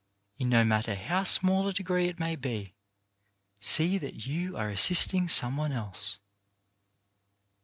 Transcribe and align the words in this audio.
In 0.39 0.49
no 0.49 0.65
matter 0.65 0.95
how 0.95 1.21
small 1.21 1.67
a 1.67 1.73
degree 1.73 2.05
it 2.07 2.19
may 2.19 2.35
be, 2.35 2.73
see 3.59 3.99
that 3.99 4.25
you 4.25 4.57
are 4.57 4.71
assisting 4.71 5.27
some 5.27 5.57
one 5.57 5.71
else. 5.71 6.17